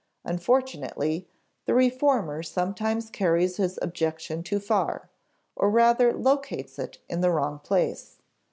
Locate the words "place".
7.59-8.17